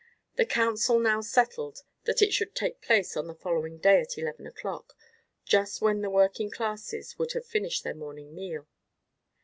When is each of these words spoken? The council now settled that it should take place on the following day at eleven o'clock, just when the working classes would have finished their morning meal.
The 0.35 0.47
council 0.47 0.97
now 0.97 1.21
settled 1.21 1.83
that 2.05 2.23
it 2.23 2.33
should 2.33 2.55
take 2.55 2.81
place 2.81 3.15
on 3.15 3.27
the 3.27 3.35
following 3.35 3.77
day 3.77 4.01
at 4.01 4.17
eleven 4.17 4.47
o'clock, 4.47 4.95
just 5.45 5.79
when 5.79 6.01
the 6.01 6.09
working 6.09 6.49
classes 6.49 7.19
would 7.19 7.33
have 7.33 7.45
finished 7.45 7.83
their 7.83 7.93
morning 7.93 8.33
meal. 8.33 8.67